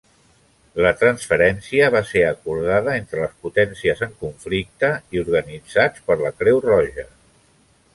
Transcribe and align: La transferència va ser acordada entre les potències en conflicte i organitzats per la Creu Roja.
La 0.85 0.91
transferència 1.01 1.89
va 1.97 2.01
ser 2.13 2.23
acordada 2.31 2.97
entre 3.03 3.23
les 3.25 3.37
potències 3.45 4.03
en 4.09 4.19
conflicte 4.25 4.93
i 5.17 5.25
organitzats 5.29 6.09
per 6.11 6.23
la 6.27 6.37
Creu 6.43 6.69
Roja. 6.71 7.13